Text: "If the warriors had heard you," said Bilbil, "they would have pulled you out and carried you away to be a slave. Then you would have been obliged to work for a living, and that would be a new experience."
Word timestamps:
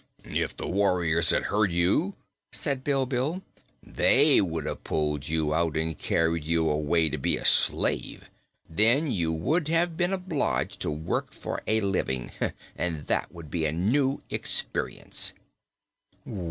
"If 0.25 0.57
the 0.57 0.67
warriors 0.67 1.29
had 1.29 1.43
heard 1.43 1.71
you," 1.71 2.15
said 2.51 2.83
Bilbil, 2.83 3.43
"they 3.83 4.41
would 4.41 4.65
have 4.65 4.83
pulled 4.83 5.29
you 5.29 5.53
out 5.53 5.77
and 5.77 5.95
carried 5.95 6.43
you 6.43 6.67
away 6.71 7.07
to 7.09 7.19
be 7.19 7.37
a 7.37 7.45
slave. 7.45 8.27
Then 8.67 9.11
you 9.11 9.31
would 9.31 9.67
have 9.67 9.97
been 9.97 10.11
obliged 10.11 10.79
to 10.79 10.89
work 10.89 11.33
for 11.33 11.61
a 11.67 11.81
living, 11.81 12.31
and 12.75 13.05
that 13.05 13.31
would 13.31 13.51
be 13.51 13.65
a 13.67 13.71
new 13.71 14.23
experience." 14.31 15.33